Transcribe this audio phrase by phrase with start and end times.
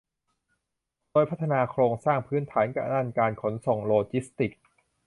[1.11, 4.61] โดยพัฒนาโครงสร้างพื้นฐานด้านการขนส่งโลจิสติกส์